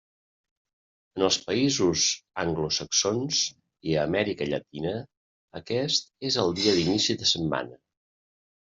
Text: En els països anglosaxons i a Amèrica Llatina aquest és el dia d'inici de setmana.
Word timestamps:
En 1.19 1.25
els 1.27 1.37
països 1.49 2.05
anglosaxons 2.45 3.43
i 3.91 3.95
a 4.01 4.09
Amèrica 4.11 4.51
Llatina 4.51 4.97
aquest 5.63 6.13
és 6.35 6.43
el 6.47 6.61
dia 6.63 6.79
d'inici 6.83 7.21
de 7.25 7.33
setmana. 7.39 7.83